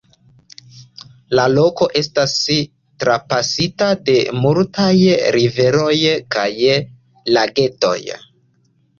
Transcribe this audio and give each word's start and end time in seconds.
La 1.39 1.43
loko 1.55 1.87
estas 1.99 2.31
trapasita 3.03 3.89
de 4.07 4.15
multaj 4.45 4.93
riveroj 5.35 5.91
kaj 6.37 6.47
lagetoj. 7.37 7.95